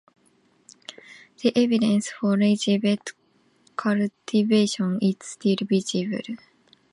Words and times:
The 1.43 1.53
evidence 1.55 2.09
for 2.09 2.35
lazy 2.35 2.79
bed 2.79 3.01
cultivation 3.75 4.97
is 4.99 5.17
still 5.21 5.57
visible. 5.61 6.37